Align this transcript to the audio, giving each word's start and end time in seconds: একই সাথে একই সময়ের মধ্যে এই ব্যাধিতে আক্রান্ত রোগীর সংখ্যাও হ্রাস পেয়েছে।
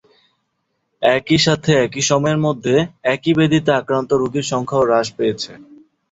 একই 1.01 1.39
সাথে 1.39 1.71
একই 1.85 2.03
সময়ের 2.09 2.39
মধ্যে 2.39 2.75
এই 3.05 3.33
ব্যাধিতে 3.37 3.71
আক্রান্ত 3.73 4.09
রোগীর 4.13 4.45
সংখ্যাও 4.51 4.83
হ্রাস 4.83 5.07
পেয়েছে। 5.17 5.51